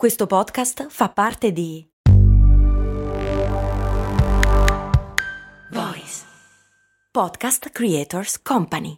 Questo 0.00 0.26
podcast 0.26 0.86
fa 0.88 1.10
parte 1.10 1.52
di 1.52 1.86
Voice 5.72 6.22
Podcast 7.10 7.68
Creators 7.68 8.40
Company. 8.40 8.96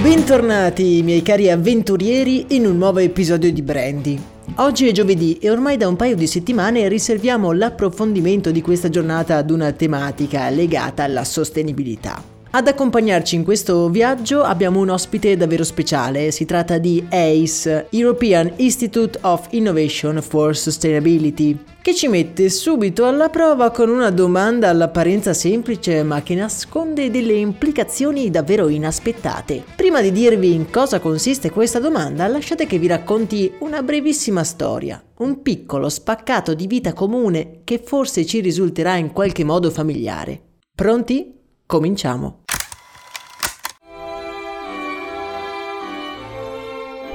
Bentornati 0.00 1.02
miei 1.02 1.20
cari 1.20 1.50
avventurieri 1.50 2.56
in 2.56 2.64
un 2.64 2.78
nuovo 2.78 3.00
episodio 3.00 3.52
di 3.52 3.60
Brandy. 3.60 4.18
Oggi 4.56 4.88
è 4.88 4.92
giovedì 4.92 5.36
e 5.36 5.50
ormai 5.50 5.76
da 5.76 5.88
un 5.88 5.96
paio 5.96 6.16
di 6.16 6.26
settimane 6.26 6.88
riserviamo 6.88 7.52
l'approfondimento 7.52 8.50
di 8.50 8.62
questa 8.62 8.88
giornata 8.88 9.36
ad 9.36 9.50
una 9.50 9.72
tematica 9.72 10.48
legata 10.48 11.02
alla 11.02 11.24
sostenibilità. 11.24 12.29
Ad 12.52 12.66
accompagnarci 12.66 13.36
in 13.36 13.44
questo 13.44 13.88
viaggio 13.90 14.42
abbiamo 14.42 14.80
un 14.80 14.88
ospite 14.88 15.36
davvero 15.36 15.62
speciale, 15.62 16.32
si 16.32 16.46
tratta 16.46 16.78
di 16.78 17.06
ACE, 17.08 17.86
European 17.90 18.50
Institute 18.56 19.16
of 19.22 19.46
Innovation 19.50 20.20
for 20.20 20.56
Sustainability, 20.56 21.56
che 21.80 21.94
ci 21.94 22.08
mette 22.08 22.50
subito 22.50 23.06
alla 23.06 23.28
prova 23.28 23.70
con 23.70 23.88
una 23.88 24.10
domanda 24.10 24.68
all'apparenza 24.68 25.32
semplice 25.32 26.02
ma 26.02 26.22
che 26.22 26.34
nasconde 26.34 27.08
delle 27.12 27.34
implicazioni 27.34 28.30
davvero 28.30 28.66
inaspettate. 28.66 29.62
Prima 29.76 30.00
di 30.00 30.10
dirvi 30.10 30.52
in 30.52 30.72
cosa 30.72 30.98
consiste 30.98 31.50
questa 31.50 31.78
domanda, 31.78 32.26
lasciate 32.26 32.66
che 32.66 32.78
vi 32.78 32.88
racconti 32.88 33.52
una 33.60 33.80
brevissima 33.84 34.42
storia, 34.42 35.00
un 35.18 35.40
piccolo 35.42 35.88
spaccato 35.88 36.54
di 36.54 36.66
vita 36.66 36.94
comune 36.94 37.60
che 37.62 37.80
forse 37.84 38.26
ci 38.26 38.40
risulterà 38.40 38.96
in 38.96 39.12
qualche 39.12 39.44
modo 39.44 39.70
familiare. 39.70 40.40
Pronti? 40.74 41.38
Cominciamo! 41.64 42.40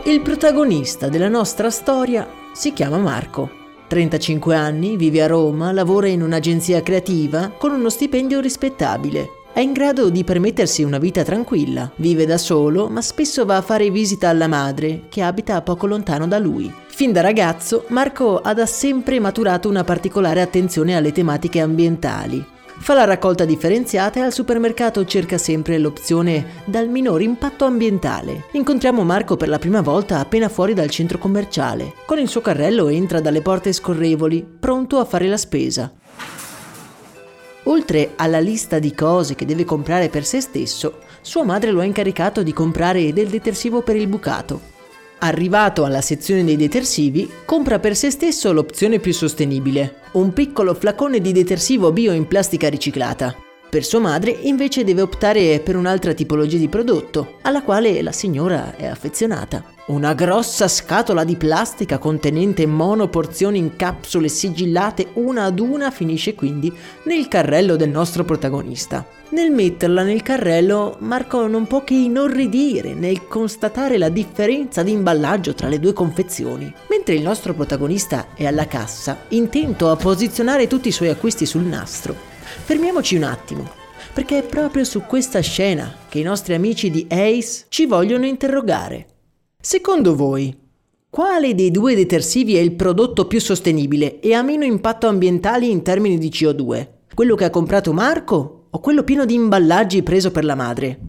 Il 0.08 0.22
protagonista 0.22 1.10
della 1.10 1.30
nostra 1.30 1.72
storia 1.72 2.28
si 2.54 2.74
chiama 2.74 3.00
Marco. 3.00 3.50
35 3.88 4.56
anni, 4.56 4.98
vive 4.98 5.24
a 5.24 5.26
Roma, 5.26 5.72
lavora 5.72 6.06
in 6.08 6.22
un'agenzia 6.22 6.84
creativa 6.84 7.50
con 7.50 7.72
uno 7.72 7.90
stipendio 7.90 8.40
rispettabile. 8.40 9.30
È 9.52 9.62
in 9.62 9.74
grado 9.74 10.12
di 10.12 10.24
permettersi 10.24 10.84
una 10.84 11.00
vita 11.00 11.24
tranquilla, 11.24 11.92
vive 11.96 12.28
da 12.28 12.38
solo, 12.38 12.88
ma 12.88 13.02
spesso 13.02 13.46
va 13.46 13.58
a 13.58 13.64
fare 13.64 13.90
visita 13.90 14.30
alla 14.30 14.48
madre, 14.48 15.06
che 15.10 15.24
abita 15.24 15.64
poco 15.64 15.88
lontano 15.88 16.28
da 16.28 16.38
lui. 16.38 16.72
Fin 16.86 17.12
da 17.12 17.22
ragazzo, 17.22 17.86
Marco 17.88 18.38
ha 18.38 18.54
da 18.54 18.68
sempre 18.68 19.20
maturato 19.20 19.68
una 19.70 19.84
particolare 19.84 20.42
attenzione 20.42 20.96
alle 20.96 21.14
tematiche 21.14 21.62
ambientali, 21.62 22.46
Fa 22.78 22.94
la 22.94 23.06
raccolta 23.06 23.46
differenziata 23.46 24.20
e 24.20 24.24
al 24.24 24.34
supermercato 24.34 25.06
cerca 25.06 25.38
sempre 25.38 25.78
l'opzione 25.80 26.64
dal 26.66 26.88
minor 26.88 27.22
impatto 27.22 27.66
ambientale. 27.66 28.44
Incontriamo 28.52 29.04
Marco 29.04 29.38
per 29.38 29.48
la 29.48 29.58
prima 29.58 29.82
volta 29.82 30.20
appena 30.20 30.50
fuori 30.50 30.74
dal 30.74 30.90
centro 30.90 31.18
commerciale. 31.18 31.94
Con 32.06 32.20
il 32.20 32.28
suo 32.28 32.42
carrello 32.42 32.88
entra 32.90 33.22
dalle 33.22 33.42
porte 33.42 33.74
scorrevoli, 33.74 34.46
pronto 34.60 35.00
a 35.00 35.06
fare 35.06 35.28
la 35.28 35.38
spesa. 35.38 35.92
Oltre 37.64 38.12
alla 38.18 38.40
lista 38.40 38.78
di 38.78 38.94
cose 38.94 39.34
che 39.34 39.46
deve 39.46 39.64
comprare 39.64 40.10
per 40.10 40.24
se 40.24 40.40
stesso, 40.40 41.00
sua 41.22 41.44
madre 41.44 41.72
lo 41.72 41.80
ha 41.80 41.86
incaricato 41.86 42.44
di 42.44 42.54
comprare 42.54 43.12
del 43.14 43.30
detersivo 43.30 43.82
per 43.82 43.96
il 43.96 44.08
bucato. 44.08 44.74
Arrivato 45.20 45.86
alla 45.86 46.02
sezione 46.02 46.44
dei 46.44 46.58
detersivi, 46.58 47.28
compra 47.46 47.80
per 47.80 47.96
se 47.96 48.12
stesso 48.12 48.52
l'opzione 48.52 49.00
più 49.00 49.14
sostenibile, 49.14 50.04
un 50.16 50.32
piccolo 50.32 50.74
flacone 50.74 51.20
di 51.20 51.34
detersivo 51.34 51.92
bio 51.92 52.14
in 52.14 52.28
plastica 52.28 52.70
riciclata. 52.70 53.45
Per 53.76 53.84
sua 53.84 54.00
madre 54.00 54.32
invece 54.32 54.86
deve 54.86 55.02
optare 55.02 55.60
per 55.60 55.76
un'altra 55.76 56.14
tipologia 56.14 56.56
di 56.58 56.70
prodotto, 56.70 57.40
alla 57.42 57.62
quale 57.62 58.02
la 58.02 58.14
signora 58.14 58.74
è 58.78 58.86
affezionata. 58.86 59.66
Una 59.88 60.14
grossa 60.14 60.70
scatola 60.70 61.26
di 61.26 61.36
plastica 61.36 61.98
contenente 61.98 62.66
monoporzioni 62.68 63.58
in 63.58 63.76
capsule 63.76 64.30
sigillate 64.30 65.10
una 65.16 65.44
ad 65.44 65.60
una 65.60 65.92
finisce 65.92 66.36
quindi 66.36 66.72
nel 67.04 67.28
carrello 67.28 67.76
del 67.76 67.90
nostro 67.90 68.24
protagonista. 68.24 69.06
Nel 69.32 69.52
metterla 69.52 70.04
nel 70.04 70.22
carrello, 70.22 70.96
Marco 71.00 71.46
non 71.46 71.68
può 71.68 71.84
che 71.84 71.96
inorridire 71.96 72.94
nel 72.94 73.28
constatare 73.28 73.98
la 73.98 74.08
differenza 74.08 74.84
di 74.84 74.92
imballaggio 74.92 75.54
tra 75.54 75.68
le 75.68 75.82
due 75.82 75.92
confezioni. 75.92 76.74
Mentre 76.90 77.16
il 77.16 77.22
nostro 77.22 77.54
protagonista 77.54 78.28
è 78.36 78.46
alla 78.46 78.68
cassa, 78.68 79.26
intento 79.30 79.92
a 79.92 79.98
posizionare 79.98 80.68
tutti 80.68 80.88
i 80.88 80.94
suoi 80.94 81.10
acquisti 81.10 81.46
sul 81.46 81.64
nastro. 81.64 82.35
Fermiamoci 82.64 83.16
un 83.16 83.24
attimo, 83.24 83.70
perché 84.14 84.40
è 84.40 84.44
proprio 84.44 84.84
su 84.84 85.02
questa 85.02 85.40
scena 85.42 85.94
che 86.10 86.20
i 86.20 86.24
nostri 86.24 86.54
amici 86.54 86.90
di 86.90 87.06
Ace 87.10 87.66
ci 87.70 87.86
vogliono 87.86 88.26
interrogare. 88.26 89.08
Secondo 89.60 90.16
voi, 90.16 90.56
quale 91.10 91.56
dei 91.56 91.72
due 91.72 91.96
detersivi 91.96 92.56
è 92.56 92.60
il 92.60 92.74
prodotto 92.74 93.28
più 93.28 93.40
sostenibile 93.40 94.20
e 94.20 94.34
ha 94.34 94.42
meno 94.42 94.64
impatto 94.64 95.08
ambientale 95.08 95.66
in 95.66 95.82
termini 95.82 96.18
di 96.18 96.30
CO2? 96.30 96.88
Quello 97.14 97.36
che 97.36 97.46
ha 97.46 97.50
comprato 97.50 97.94
Marco 97.94 98.68
o 98.70 98.80
quello 98.80 99.04
pieno 99.04 99.26
di 99.26 99.34
imballaggi 99.36 100.04
preso 100.04 100.32
per 100.32 100.44
la 100.44 100.56
madre. 100.56 101.00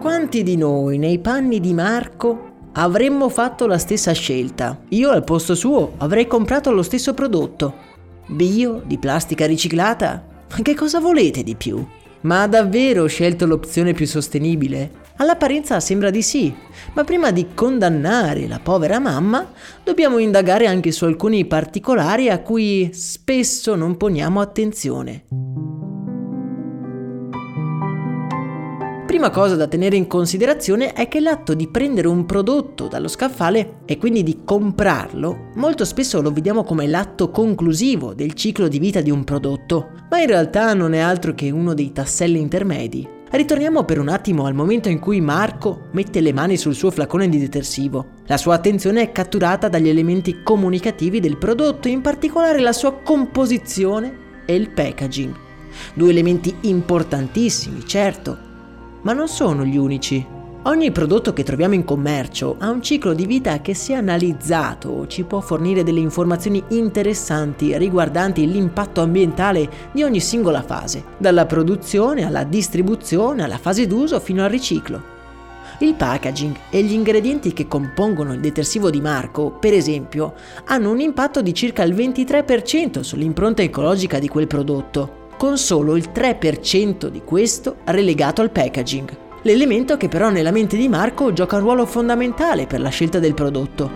Quanti 0.00 0.42
di 0.42 0.56
noi 0.56 0.98
nei 0.98 1.20
panni 1.20 1.60
di 1.60 1.74
Marco 1.74 2.51
avremmo 2.72 3.28
fatto 3.28 3.66
la 3.66 3.78
stessa 3.78 4.12
scelta? 4.12 4.80
Io 4.88 5.10
al 5.10 5.24
posto 5.24 5.54
suo 5.54 5.94
avrei 5.98 6.26
comprato 6.26 6.70
lo 6.70 6.82
stesso 6.82 7.14
prodotto. 7.14 7.90
Bio, 8.26 8.82
di 8.84 8.98
plastica 8.98 9.46
riciclata? 9.46 10.26
Che 10.62 10.74
cosa 10.74 11.00
volete 11.00 11.42
di 11.42 11.54
più? 11.54 11.84
Ma 12.22 12.42
ha 12.42 12.46
davvero 12.46 13.06
scelto 13.06 13.46
l'opzione 13.46 13.94
più 13.94 14.06
sostenibile? 14.06 15.00
All'apparenza 15.16 15.78
sembra 15.80 16.10
di 16.10 16.22
sì, 16.22 16.54
ma 16.94 17.04
prima 17.04 17.30
di 17.30 17.48
condannare 17.54 18.48
la 18.48 18.60
povera 18.60 18.98
mamma 18.98 19.52
dobbiamo 19.84 20.18
indagare 20.18 20.66
anche 20.66 20.90
su 20.92 21.04
alcuni 21.04 21.44
particolari 21.44 22.28
a 22.28 22.40
cui 22.40 22.90
spesso 22.92 23.74
non 23.74 23.96
poniamo 23.96 24.40
attenzione. 24.40 25.81
Prima 29.22 29.36
cosa 29.36 29.54
da 29.54 29.68
tenere 29.68 29.94
in 29.94 30.08
considerazione 30.08 30.94
è 30.94 31.06
che 31.06 31.20
l'atto 31.20 31.54
di 31.54 31.68
prendere 31.68 32.08
un 32.08 32.26
prodotto 32.26 32.88
dallo 32.88 33.06
scaffale 33.06 33.82
e 33.84 33.96
quindi 33.96 34.24
di 34.24 34.40
comprarlo, 34.44 35.50
molto 35.54 35.84
spesso 35.84 36.20
lo 36.20 36.32
vediamo 36.32 36.64
come 36.64 36.88
l'atto 36.88 37.30
conclusivo 37.30 38.14
del 38.14 38.34
ciclo 38.34 38.66
di 38.66 38.80
vita 38.80 39.00
di 39.00 39.12
un 39.12 39.22
prodotto, 39.22 39.90
ma 40.10 40.18
in 40.18 40.26
realtà 40.26 40.74
non 40.74 40.92
è 40.92 40.98
altro 40.98 41.34
che 41.34 41.52
uno 41.52 41.72
dei 41.72 41.92
tasselli 41.92 42.40
intermedi 42.40 43.06
Ritorniamo 43.30 43.84
per 43.84 44.00
un 44.00 44.08
attimo 44.08 44.46
al 44.46 44.54
momento 44.54 44.88
in 44.88 44.98
cui 44.98 45.20
Marco 45.20 45.82
mette 45.92 46.20
le 46.20 46.32
mani 46.32 46.56
sul 46.56 46.74
suo 46.74 46.90
flacone 46.90 47.28
di 47.28 47.38
detersivo. 47.38 48.06
La 48.26 48.36
sua 48.36 48.56
attenzione 48.56 49.02
è 49.02 49.12
catturata 49.12 49.68
dagli 49.68 49.88
elementi 49.88 50.42
comunicativi 50.42 51.20
del 51.20 51.38
prodotto, 51.38 51.86
in 51.86 52.00
particolare 52.00 52.58
la 52.58 52.72
sua 52.72 52.92
composizione 52.92 54.42
e 54.44 54.56
il 54.56 54.68
packaging. 54.70 55.32
Due 55.94 56.10
elementi 56.10 56.54
importantissimi, 56.62 57.86
certo, 57.86 58.50
ma 59.02 59.12
non 59.12 59.28
sono 59.28 59.64
gli 59.64 59.76
unici. 59.76 60.40
Ogni 60.64 60.92
prodotto 60.92 61.32
che 61.32 61.42
troviamo 61.42 61.74
in 61.74 61.84
commercio 61.84 62.54
ha 62.58 62.70
un 62.70 62.80
ciclo 62.80 63.14
di 63.14 63.26
vita 63.26 63.60
che 63.60 63.74
se 63.74 63.94
analizzato 63.94 65.08
ci 65.08 65.24
può 65.24 65.40
fornire 65.40 65.82
delle 65.82 65.98
informazioni 65.98 66.62
interessanti 66.68 67.76
riguardanti 67.76 68.48
l'impatto 68.48 69.00
ambientale 69.00 69.68
di 69.90 70.04
ogni 70.04 70.20
singola 70.20 70.62
fase, 70.62 71.02
dalla 71.18 71.46
produzione 71.46 72.24
alla 72.24 72.44
distribuzione 72.44 73.42
alla 73.42 73.58
fase 73.58 73.88
d'uso 73.88 74.20
fino 74.20 74.44
al 74.44 74.50
riciclo. 74.50 75.10
Il 75.80 75.94
packaging 75.94 76.54
e 76.70 76.84
gli 76.84 76.92
ingredienti 76.92 77.52
che 77.52 77.66
compongono 77.66 78.32
il 78.32 78.38
detersivo 78.40 78.88
di 78.88 79.00
Marco, 79.00 79.50
per 79.50 79.72
esempio, 79.72 80.34
hanno 80.66 80.92
un 80.92 81.00
impatto 81.00 81.42
di 81.42 81.52
circa 81.52 81.82
il 81.82 81.92
23% 81.92 83.00
sull'impronta 83.00 83.62
ecologica 83.62 84.20
di 84.20 84.28
quel 84.28 84.46
prodotto, 84.46 85.21
con 85.42 85.58
solo 85.58 85.96
il 85.96 86.10
3% 86.14 87.08
di 87.08 87.22
questo 87.24 87.78
relegato 87.86 88.42
al 88.42 88.52
packaging 88.52 89.16
l'elemento 89.42 89.96
che 89.96 90.06
però 90.06 90.30
nella 90.30 90.52
mente 90.52 90.76
di 90.76 90.88
Marco 90.88 91.32
gioca 91.32 91.56
un 91.56 91.62
ruolo 91.62 91.84
fondamentale 91.84 92.68
per 92.68 92.78
la 92.78 92.90
scelta 92.90 93.18
del 93.18 93.34
prodotto. 93.34 93.90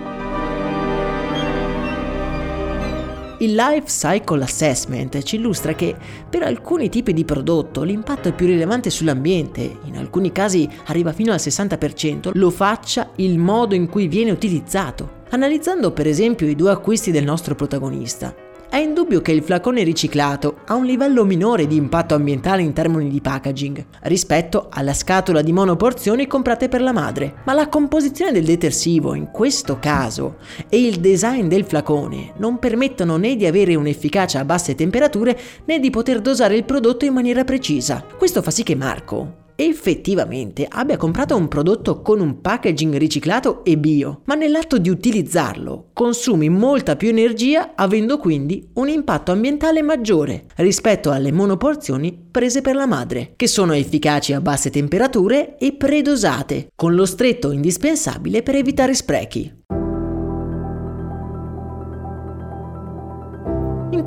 Il 3.38 3.54
Life 3.54 3.84
Cycle 3.84 4.42
Assessment 4.42 5.22
ci 5.22 5.36
illustra 5.36 5.74
che 5.74 5.94
per 6.28 6.42
alcuni 6.42 6.88
tipi 6.88 7.12
di 7.12 7.24
prodotto 7.24 7.84
l'impatto 7.84 8.26
è 8.26 8.32
più 8.32 8.46
rilevante 8.46 8.90
sull'ambiente, 8.90 9.78
in 9.84 9.98
alcuni 9.98 10.32
casi 10.32 10.68
arriva 10.86 11.12
fino 11.12 11.30
al 11.30 11.38
60%, 11.38 12.30
lo 12.34 12.50
faccia 12.50 13.10
il 13.18 13.38
modo 13.38 13.76
in 13.76 13.88
cui 13.88 14.08
viene 14.08 14.32
utilizzato. 14.32 15.22
Analizzando 15.30 15.92
per 15.92 16.08
esempio 16.08 16.48
i 16.48 16.56
due 16.56 16.72
acquisti 16.72 17.12
del 17.12 17.22
nostro 17.22 17.54
protagonista, 17.54 18.34
è 18.76 18.80
indubbio 18.80 19.22
che 19.22 19.32
il 19.32 19.42
flacone 19.42 19.82
riciclato 19.82 20.58
ha 20.66 20.74
un 20.74 20.84
livello 20.84 21.24
minore 21.24 21.66
di 21.66 21.76
impatto 21.76 22.14
ambientale 22.14 22.60
in 22.60 22.74
termini 22.74 23.08
di 23.08 23.22
packaging 23.22 23.86
rispetto 24.02 24.66
alla 24.70 24.92
scatola 24.92 25.40
di 25.40 25.50
monoporzioni 25.50 26.26
comprate 26.26 26.68
per 26.68 26.82
la 26.82 26.92
madre, 26.92 27.36
ma 27.44 27.54
la 27.54 27.68
composizione 27.68 28.32
del 28.32 28.44
detersivo 28.44 29.14
in 29.14 29.30
questo 29.30 29.78
caso 29.78 30.36
e 30.68 30.78
il 30.78 31.00
design 31.00 31.46
del 31.46 31.64
flacone 31.64 32.34
non 32.36 32.58
permettono 32.58 33.16
né 33.16 33.34
di 33.36 33.46
avere 33.46 33.74
un'efficacia 33.74 34.40
a 34.40 34.44
basse 34.44 34.74
temperature 34.74 35.38
né 35.64 35.78
di 35.78 35.88
poter 35.88 36.20
dosare 36.20 36.54
il 36.54 36.64
prodotto 36.64 37.06
in 37.06 37.14
maniera 37.14 37.44
precisa. 37.44 38.04
Questo 38.18 38.42
fa 38.42 38.50
sì 38.50 38.62
che 38.62 38.74
Marco 38.74 39.44
effettivamente 39.56 40.66
abbia 40.68 40.96
comprato 40.96 41.36
un 41.36 41.48
prodotto 41.48 42.02
con 42.02 42.20
un 42.20 42.40
packaging 42.40 42.96
riciclato 42.96 43.64
e 43.64 43.76
bio, 43.78 44.20
ma 44.24 44.34
nell'atto 44.34 44.78
di 44.78 44.88
utilizzarlo 44.88 45.88
consumi 45.92 46.48
molta 46.48 46.96
più 46.96 47.08
energia 47.08 47.72
avendo 47.74 48.18
quindi 48.18 48.68
un 48.74 48.88
impatto 48.88 49.32
ambientale 49.32 49.82
maggiore 49.82 50.44
rispetto 50.56 51.10
alle 51.10 51.32
monoporzioni 51.32 52.26
prese 52.30 52.60
per 52.60 52.74
la 52.74 52.86
madre, 52.86 53.32
che 53.34 53.46
sono 53.46 53.72
efficaci 53.72 54.32
a 54.32 54.40
basse 54.40 54.70
temperature 54.70 55.56
e 55.58 55.72
predosate, 55.72 56.68
con 56.74 56.94
lo 56.94 57.06
stretto 57.06 57.50
indispensabile 57.50 58.42
per 58.42 58.56
evitare 58.56 58.94
sprechi. 58.94 59.64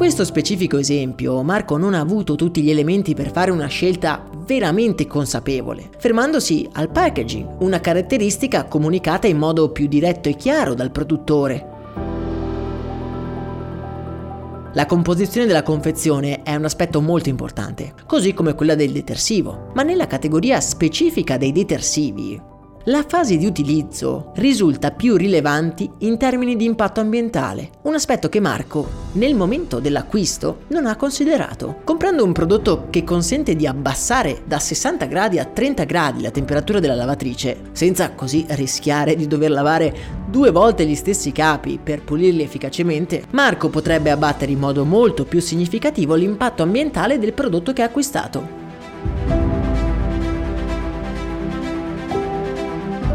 Questo 0.09 0.25
specifico 0.25 0.79
esempio, 0.79 1.43
Marco 1.43 1.77
non 1.77 1.93
ha 1.93 1.99
avuto 1.99 2.33
tutti 2.33 2.63
gli 2.63 2.71
elementi 2.71 3.13
per 3.13 3.31
fare 3.31 3.51
una 3.51 3.67
scelta 3.67 4.27
veramente 4.43 5.05
consapevole, 5.05 5.87
fermandosi 5.99 6.67
al 6.73 6.89
packaging, 6.89 7.61
una 7.61 7.79
caratteristica 7.79 8.63
comunicata 8.63 9.27
in 9.27 9.37
modo 9.37 9.69
più 9.69 9.87
diretto 9.87 10.27
e 10.27 10.35
chiaro 10.35 10.73
dal 10.73 10.89
produttore. 10.89 11.67
La 14.73 14.87
composizione 14.87 15.45
della 15.45 15.61
confezione 15.61 16.41
è 16.41 16.55
un 16.55 16.65
aspetto 16.65 17.01
molto 17.01 17.29
importante, 17.29 17.93
così 18.07 18.33
come 18.33 18.55
quella 18.55 18.73
del 18.73 18.91
detersivo, 18.91 19.69
ma 19.75 19.83
nella 19.83 20.07
categoria 20.07 20.59
specifica 20.59 21.37
dei 21.37 21.51
detersivi 21.51 22.57
la 22.85 23.03
fase 23.07 23.37
di 23.37 23.45
utilizzo 23.45 24.31
risulta 24.35 24.91
più 24.91 25.15
rilevante 25.17 25.87
in 25.99 26.17
termini 26.17 26.55
di 26.55 26.65
impatto 26.65 27.01
ambientale, 27.01 27.71
un 27.83 27.93
aspetto 27.93 28.29
che 28.29 28.39
Marco, 28.39 28.87
nel 29.13 29.35
momento 29.35 29.79
dell'acquisto, 29.79 30.59
non 30.69 30.85
ha 30.85 30.95
considerato. 30.95 31.81
Comprando 31.83 32.23
un 32.23 32.31
prodotto 32.31 32.87
che 32.89 33.03
consente 33.03 33.55
di 33.55 33.67
abbassare 33.67 34.43
da 34.45 34.59
60 34.59 35.05
gradi 35.05 35.39
a 35.39 35.45
30 35.45 35.83
gradi 35.83 36.21
la 36.21 36.31
temperatura 36.31 36.79
della 36.79 36.95
lavatrice, 36.95 37.69
senza 37.73 38.11
così 38.13 38.45
rischiare 38.49 39.15
di 39.15 39.27
dover 39.27 39.51
lavare 39.51 39.95
due 40.27 40.51
volte 40.51 40.85
gli 40.85 40.95
stessi 40.95 41.31
capi 41.31 41.79
per 41.81 42.03
pulirli 42.03 42.43
efficacemente, 42.43 43.23
Marco 43.31 43.69
potrebbe 43.69 44.09
abbattere 44.09 44.51
in 44.51 44.59
modo 44.59 44.85
molto 44.85 45.25
più 45.25 45.41
significativo 45.41 46.15
l'impatto 46.15 46.63
ambientale 46.63 47.19
del 47.19 47.33
prodotto 47.33 47.73
che 47.73 47.81
ha 47.81 47.85
acquistato. 47.85 49.38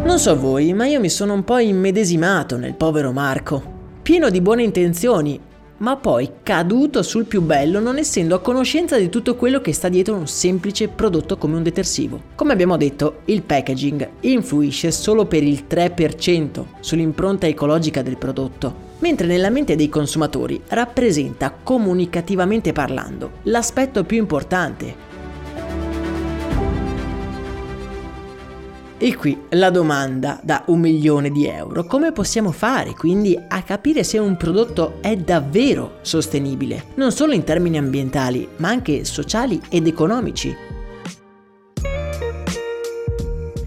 Non 0.04 0.18
so 0.18 0.38
voi, 0.38 0.74
ma 0.74 0.84
io 0.84 1.00
mi 1.00 1.08
sono 1.08 1.32
un 1.32 1.44
po' 1.44 1.56
immedesimato 1.58 2.58
nel 2.58 2.74
povero 2.74 3.10
Marco, 3.10 3.62
pieno 4.02 4.28
di 4.28 4.42
buone 4.42 4.62
intenzioni, 4.62 5.40
ma 5.78 5.96
poi 5.96 6.30
caduto 6.42 7.02
sul 7.02 7.24
più 7.24 7.40
bello 7.40 7.80
non 7.80 7.96
essendo 7.96 8.34
a 8.34 8.40
conoscenza 8.40 8.98
di 8.98 9.08
tutto 9.08 9.34
quello 9.34 9.62
che 9.62 9.72
sta 9.72 9.88
dietro 9.88 10.14
un 10.14 10.26
semplice 10.26 10.88
prodotto 10.88 11.38
come 11.38 11.56
un 11.56 11.62
detersivo. 11.62 12.20
Come 12.34 12.52
abbiamo 12.52 12.76
detto, 12.76 13.20
il 13.24 13.42
packaging 13.42 14.08
influisce 14.20 14.90
solo 14.90 15.24
per 15.24 15.42
il 15.42 15.64
3% 15.68 16.64
sull'impronta 16.80 17.46
ecologica 17.46 18.02
del 18.02 18.18
prodotto, 18.18 18.92
mentre 18.98 19.26
nella 19.26 19.48
mente 19.48 19.74
dei 19.74 19.88
consumatori 19.88 20.60
rappresenta 20.68 21.50
comunicativamente 21.50 22.72
parlando 22.72 23.38
l'aspetto 23.44 24.04
più 24.04 24.18
importante 24.18 25.13
E 28.96 29.16
qui 29.16 29.36
la 29.50 29.70
domanda 29.70 30.38
da 30.42 30.62
un 30.66 30.80
milione 30.80 31.30
di 31.30 31.46
euro. 31.46 31.84
Come 31.84 32.12
possiamo 32.12 32.52
fare 32.52 32.92
quindi 32.92 33.36
a 33.48 33.62
capire 33.62 34.04
se 34.04 34.18
un 34.18 34.36
prodotto 34.36 34.98
è 35.00 35.16
davvero 35.16 35.98
sostenibile, 36.02 36.86
non 36.94 37.10
solo 37.10 37.32
in 37.32 37.44
termini 37.44 37.76
ambientali, 37.76 38.48
ma 38.56 38.68
anche 38.68 39.04
sociali 39.04 39.60
ed 39.68 39.86
economici? 39.86 40.73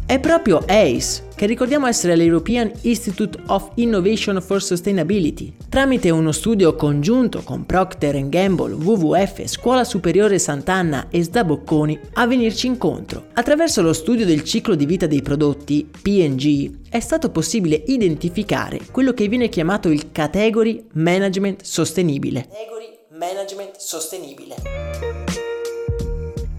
È 0.07 0.21
proprio 0.21 0.63
ACE, 0.65 1.23
che 1.35 1.45
ricordiamo 1.45 1.85
essere 1.85 2.15
l'European 2.15 2.71
Institute 2.83 3.37
of 3.47 3.71
Innovation 3.75 4.41
for 4.41 4.63
Sustainability, 4.63 5.53
tramite 5.67 6.09
uno 6.11 6.31
studio 6.31 6.77
congiunto 6.77 7.41
con 7.41 7.65
Procter 7.65 8.29
Gamble, 8.29 8.73
WWF, 8.73 9.45
Scuola 9.47 9.83
Superiore 9.83 10.39
Sant'Anna 10.39 11.07
e 11.09 11.21
SDA 11.21 11.43
Bocconi, 11.43 11.99
a 12.13 12.25
venirci 12.25 12.67
incontro. 12.67 13.25
Attraverso 13.33 13.81
lo 13.81 13.91
studio 13.91 14.25
del 14.25 14.45
ciclo 14.45 14.75
di 14.75 14.85
vita 14.85 15.07
dei 15.07 15.21
prodotti, 15.21 15.85
PNG, 16.01 16.87
è 16.87 17.01
stato 17.01 17.29
possibile 17.29 17.83
identificare 17.87 18.79
quello 18.89 19.11
che 19.11 19.27
viene 19.27 19.49
chiamato 19.49 19.89
il 19.89 20.13
Category 20.13 20.85
Management 20.93 21.63
Sostenibile. 21.63 22.47
Category 22.47 22.97
Management 23.09 23.75
Sostenibile 23.75 25.06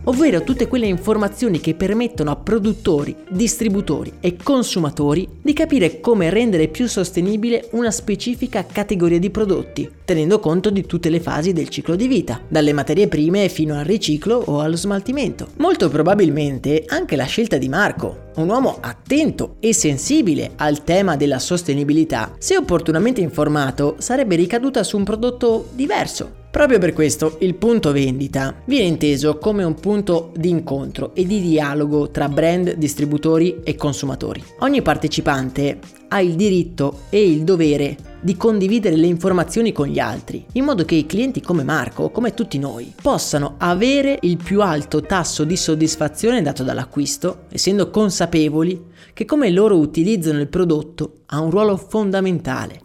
ovvero 0.09 0.43
tutte 0.43 0.69
quelle 0.69 0.87
informazioni 0.87 1.61
che 1.61 1.75
permettono 1.75 2.31
a 2.31 2.37
produttori, 2.37 3.15
distributori 3.29 4.15
e 4.21 4.37
consumatori 4.43 5.29
di 5.43 5.53
capire 5.53 6.01
come 6.01 6.31
rendere 6.31 6.69
più 6.69 6.87
sostenibile 6.87 7.69
una 7.73 7.91
specifica 7.91 8.65
categoria 8.65 9.19
di 9.19 9.31
prodotti, 9.31 9.89
tenendo 10.05 10.41
conto 10.41 10.71
di 10.71 10.87
tutte 10.87 11.11
le 11.11 11.21
fasi 11.21 11.53
del 11.53 11.69
ciclo 11.69 11.95
di 11.95 12.09
vita, 12.09 12.41
dalle 12.49 12.73
materie 12.73 13.09
prime 13.09 13.49
fino 13.49 13.77
al 13.77 13.85
riciclo 13.85 14.43
o 14.47 14.61
allo 14.61 14.77
smaltimento. 14.77 15.49
Molto 15.57 15.91
probabilmente 15.91 16.85
anche 16.87 17.15
la 17.15 17.25
scelta 17.25 17.59
di 17.59 17.69
Marco, 17.69 18.27
un 18.37 18.49
uomo 18.49 18.79
attento 18.81 19.57
e 19.61 19.75
sensibile 19.75 20.53
al 20.57 20.85
tema 20.85 21.17
della 21.17 21.39
sostenibilità, 21.39 22.35
se 22.39 22.57
opportunamente 22.57 23.21
informato, 23.21 23.97
sarebbe 23.99 24.37
ricaduta 24.37 24.83
su 24.83 24.97
un 24.97 25.05
prodotto 25.05 25.69
diverso, 25.75 26.47
Proprio 26.59 26.81
per 26.81 26.93
questo 26.93 27.37
il 27.39 27.55
punto 27.55 27.93
vendita 27.93 28.53
viene 28.65 28.87
inteso 28.87 29.39
come 29.39 29.63
un 29.63 29.75
punto 29.77 30.33
di 30.35 30.49
incontro 30.49 31.15
e 31.15 31.25
di 31.25 31.41
dialogo 31.41 32.11
tra 32.11 32.29
brand, 32.29 32.73
distributori 32.73 33.61
e 33.63 33.77
consumatori. 33.77 34.43
Ogni 34.59 34.83
partecipante 34.83 35.79
ha 36.09 36.21
il 36.21 36.35
diritto 36.35 37.03
e 37.11 37.31
il 37.31 37.45
dovere 37.45 37.97
di 38.21 38.37
condividere 38.37 38.97
le 38.97 39.07
informazioni 39.07 39.71
con 39.71 39.87
gli 39.87 40.01
altri, 40.01 40.45
in 40.55 40.65
modo 40.65 40.85
che 40.85 40.97
i 40.97 41.07
clienti 41.07 41.41
come 41.41 41.63
Marco, 41.63 42.11
come 42.11 42.35
tutti 42.35 42.59
noi, 42.59 42.93
possano 43.01 43.55
avere 43.59 44.19
il 44.23 44.37
più 44.37 44.61
alto 44.61 45.01
tasso 45.01 45.45
di 45.45 45.57
soddisfazione 45.57 46.43
dato 46.43 46.65
dall'acquisto, 46.65 47.45
essendo 47.51 47.89
consapevoli 47.89 48.87
che 49.13 49.25
come 49.25 49.49
loro 49.51 49.77
utilizzano 49.77 50.41
il 50.41 50.49
prodotto 50.49 51.21
ha 51.27 51.39
un 51.39 51.51
ruolo 51.51 51.77
fondamentale. 51.77 52.81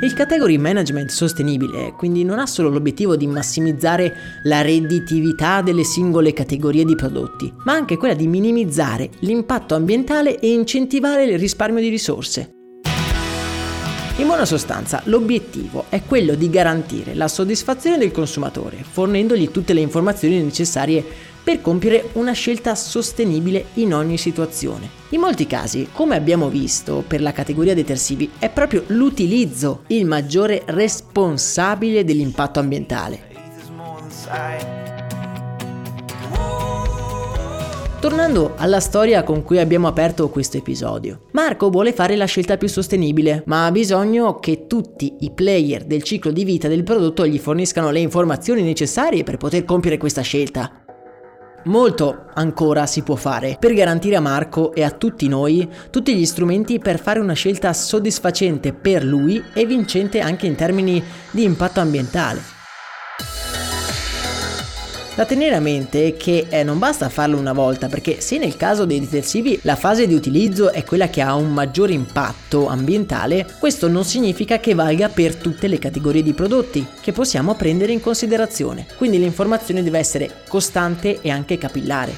Il 0.00 0.12
category 0.12 0.58
management 0.58 1.10
sostenibile 1.10 1.92
quindi 1.96 2.22
non 2.22 2.38
ha 2.38 2.46
solo 2.46 2.68
l'obiettivo 2.68 3.16
di 3.16 3.26
massimizzare 3.26 4.40
la 4.44 4.60
redditività 4.60 5.60
delle 5.60 5.82
singole 5.82 6.32
categorie 6.32 6.84
di 6.84 6.94
prodotti, 6.94 7.52
ma 7.64 7.72
anche 7.72 7.96
quella 7.96 8.14
di 8.14 8.28
minimizzare 8.28 9.10
l'impatto 9.20 9.74
ambientale 9.74 10.38
e 10.38 10.52
incentivare 10.52 11.24
il 11.24 11.36
risparmio 11.36 11.82
di 11.82 11.88
risorse. 11.88 12.52
In 14.18 14.26
buona 14.26 14.44
sostanza, 14.44 15.02
l'obiettivo 15.06 15.86
è 15.88 16.02
quello 16.06 16.36
di 16.36 16.48
garantire 16.48 17.14
la 17.14 17.26
soddisfazione 17.26 17.98
del 17.98 18.12
consumatore, 18.12 18.84
fornendogli 18.88 19.50
tutte 19.50 19.72
le 19.72 19.80
informazioni 19.80 20.40
necessarie 20.40 21.04
per 21.48 21.62
compiere 21.62 22.10
una 22.12 22.32
scelta 22.32 22.74
sostenibile 22.74 23.68
in 23.76 23.94
ogni 23.94 24.18
situazione. 24.18 24.86
In 25.12 25.20
molti 25.20 25.46
casi, 25.46 25.88
come 25.94 26.14
abbiamo 26.14 26.50
visto 26.50 27.02
per 27.06 27.22
la 27.22 27.32
categoria 27.32 27.72
detersivi, 27.72 28.30
è 28.38 28.50
proprio 28.50 28.84
l'utilizzo 28.88 29.84
il 29.86 30.04
maggiore 30.04 30.60
responsabile 30.66 32.04
dell'impatto 32.04 32.60
ambientale. 32.60 33.20
Tornando 37.98 38.52
alla 38.58 38.80
storia 38.80 39.22
con 39.22 39.42
cui 39.42 39.58
abbiamo 39.58 39.88
aperto 39.88 40.28
questo 40.28 40.58
episodio, 40.58 41.28
Marco 41.30 41.70
vuole 41.70 41.94
fare 41.94 42.14
la 42.14 42.26
scelta 42.26 42.58
più 42.58 42.68
sostenibile, 42.68 43.42
ma 43.46 43.64
ha 43.64 43.70
bisogno 43.70 44.38
che 44.38 44.66
tutti 44.66 45.16
i 45.20 45.30
player 45.30 45.84
del 45.84 46.02
ciclo 46.02 46.30
di 46.30 46.44
vita 46.44 46.68
del 46.68 46.82
prodotto 46.82 47.26
gli 47.26 47.38
forniscano 47.38 47.90
le 47.90 48.00
informazioni 48.00 48.60
necessarie 48.60 49.24
per 49.24 49.38
poter 49.38 49.64
compiere 49.64 49.96
questa 49.96 50.20
scelta. 50.20 50.82
Molto 51.64 52.26
ancora 52.34 52.86
si 52.86 53.02
può 53.02 53.16
fare 53.16 53.56
per 53.58 53.74
garantire 53.74 54.16
a 54.16 54.20
Marco 54.20 54.72
e 54.72 54.82
a 54.82 54.90
tutti 54.90 55.28
noi 55.28 55.68
tutti 55.90 56.14
gli 56.14 56.24
strumenti 56.24 56.78
per 56.78 57.00
fare 57.00 57.20
una 57.20 57.34
scelta 57.34 57.72
soddisfacente 57.72 58.72
per 58.72 59.04
lui 59.04 59.42
e 59.52 59.66
vincente 59.66 60.20
anche 60.20 60.46
in 60.46 60.54
termini 60.54 61.02
di 61.30 61.42
impatto 61.42 61.80
ambientale. 61.80 62.57
Da 65.18 65.26
tenere 65.26 65.56
a 65.56 65.60
mente 65.60 66.16
che 66.16 66.46
eh, 66.48 66.62
non 66.62 66.78
basta 66.78 67.08
farlo 67.08 67.38
una 67.38 67.52
volta, 67.52 67.88
perché 67.88 68.20
se 68.20 68.38
nel 68.38 68.56
caso 68.56 68.84
dei 68.84 69.00
detersivi 69.00 69.58
la 69.62 69.74
fase 69.74 70.06
di 70.06 70.14
utilizzo 70.14 70.70
è 70.70 70.84
quella 70.84 71.08
che 71.08 71.22
ha 71.22 71.34
un 71.34 71.52
maggiore 71.52 71.92
impatto 71.92 72.68
ambientale, 72.68 73.44
questo 73.58 73.88
non 73.88 74.04
significa 74.04 74.60
che 74.60 74.74
valga 74.74 75.08
per 75.08 75.34
tutte 75.34 75.66
le 75.66 75.80
categorie 75.80 76.22
di 76.22 76.34
prodotti 76.34 76.86
che 77.00 77.10
possiamo 77.10 77.56
prendere 77.56 77.90
in 77.90 78.00
considerazione. 78.00 78.86
Quindi 78.96 79.18
l'informazione 79.18 79.82
deve 79.82 79.98
essere 79.98 80.30
costante 80.46 81.20
e 81.20 81.30
anche 81.30 81.58
capillare. 81.58 82.14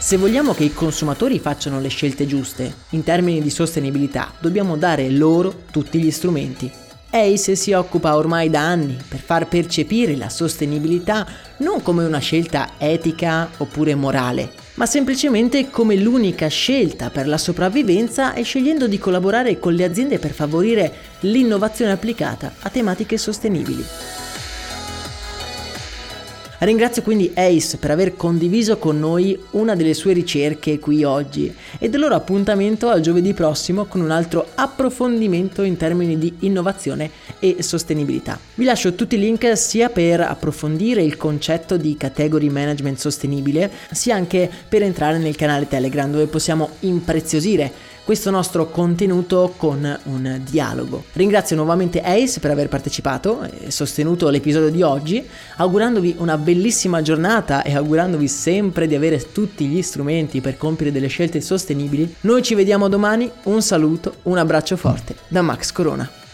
Se 0.00 0.16
vogliamo 0.16 0.52
che 0.52 0.64
i 0.64 0.74
consumatori 0.74 1.38
facciano 1.38 1.78
le 1.78 1.90
scelte 1.90 2.26
giuste 2.26 2.74
in 2.90 3.04
termini 3.04 3.40
di 3.40 3.50
sostenibilità, 3.50 4.32
dobbiamo 4.40 4.76
dare 4.76 5.08
loro 5.10 5.62
tutti 5.70 6.00
gli 6.00 6.10
strumenti 6.10 6.86
Ace 7.18 7.56
si 7.56 7.72
occupa 7.72 8.16
ormai 8.16 8.48
da 8.48 8.60
anni 8.60 8.96
per 9.08 9.18
far 9.18 9.48
percepire 9.48 10.16
la 10.16 10.28
sostenibilità 10.28 11.26
non 11.58 11.82
come 11.82 12.04
una 12.04 12.18
scelta 12.18 12.70
etica 12.78 13.50
oppure 13.56 13.94
morale, 13.94 14.52
ma 14.74 14.86
semplicemente 14.86 15.70
come 15.70 15.96
l'unica 15.96 16.46
scelta 16.46 17.10
per 17.10 17.26
la 17.26 17.38
sopravvivenza 17.38 18.34
e 18.34 18.42
scegliendo 18.42 18.86
di 18.86 18.98
collaborare 18.98 19.58
con 19.58 19.74
le 19.74 19.84
aziende 19.84 20.18
per 20.18 20.32
favorire 20.32 20.92
l'innovazione 21.20 21.90
applicata 21.92 22.54
a 22.60 22.70
tematiche 22.70 23.18
sostenibili. 23.18 23.84
Ringrazio 26.60 27.02
quindi 27.02 27.30
Ace 27.34 27.76
per 27.76 27.92
aver 27.92 28.16
condiviso 28.16 28.78
con 28.78 28.98
noi 28.98 29.38
una 29.52 29.76
delle 29.76 29.94
sue 29.94 30.12
ricerche 30.12 30.80
qui 30.80 31.04
oggi 31.04 31.54
e 31.78 31.88
del 31.88 32.00
loro 32.00 32.16
appuntamento 32.16 32.88
al 32.88 33.00
giovedì 33.00 33.32
prossimo 33.32 33.84
con 33.84 34.00
un 34.00 34.10
altro 34.10 34.44
approfondimento 34.56 35.62
in 35.62 35.76
termini 35.76 36.18
di 36.18 36.34
innovazione 36.40 37.12
e 37.38 37.62
sostenibilità. 37.62 38.40
Vi 38.54 38.64
lascio 38.64 38.94
tutti 38.94 39.14
i 39.14 39.20
link 39.20 39.56
sia 39.56 39.88
per 39.88 40.20
approfondire 40.20 41.00
il 41.00 41.16
concetto 41.16 41.76
di 41.76 41.96
category 41.96 42.48
management 42.48 42.98
sostenibile, 42.98 43.70
sia 43.92 44.16
anche 44.16 44.50
per 44.68 44.82
entrare 44.82 45.18
nel 45.18 45.36
canale 45.36 45.68
Telegram 45.68 46.10
dove 46.10 46.26
possiamo 46.26 46.70
impreziosire 46.80 47.70
questo 48.08 48.30
nostro 48.30 48.70
contenuto 48.70 49.52
con 49.58 49.98
un 50.04 50.40
dialogo. 50.48 51.04
Ringrazio 51.12 51.56
nuovamente 51.56 52.00
Ace 52.00 52.40
per 52.40 52.50
aver 52.50 52.70
partecipato 52.70 53.42
e 53.42 53.70
sostenuto 53.70 54.30
l'episodio 54.30 54.70
di 54.70 54.80
oggi, 54.80 55.22
augurandovi 55.56 56.14
una 56.16 56.38
bellissima 56.38 57.02
giornata 57.02 57.62
e 57.62 57.76
augurandovi 57.76 58.26
sempre 58.26 58.86
di 58.86 58.94
avere 58.94 59.30
tutti 59.30 59.66
gli 59.66 59.82
strumenti 59.82 60.40
per 60.40 60.56
compiere 60.56 60.90
delle 60.90 61.08
scelte 61.08 61.42
sostenibili. 61.42 62.14
Noi 62.20 62.42
ci 62.42 62.54
vediamo 62.54 62.88
domani, 62.88 63.30
un 63.42 63.60
saluto, 63.60 64.14
un 64.22 64.38
abbraccio 64.38 64.78
forte 64.78 65.14
da 65.28 65.42
Max 65.42 65.70
Corona. 65.70 66.27